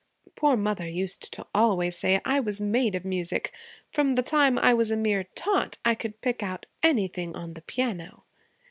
'Poor 0.33 0.57
mother 0.57 0.89
used 0.89 1.31
to 1.31 1.45
always 1.53 1.95
say 1.95 2.19
I 2.25 2.39
was 2.39 2.59
made 2.59 2.95
of 2.95 3.05
music. 3.05 3.51
From 3.91 4.15
the 4.15 4.23
time 4.23 4.57
I 4.57 4.73
was 4.73 4.89
a 4.89 4.97
mere 4.97 5.25
tot 5.35 5.77
I 5.85 5.93
could 5.93 6.21
pick 6.21 6.41
out 6.41 6.65
anything 6.83 7.35
on 7.35 7.53
the 7.53 7.61
piano.' 7.61 8.23